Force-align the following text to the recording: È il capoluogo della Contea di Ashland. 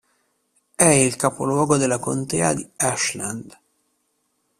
È 0.75 0.83
il 0.83 1.15
capoluogo 1.15 1.77
della 1.77 1.99
Contea 1.99 2.55
di 2.55 2.67
Ashland. 2.77 3.55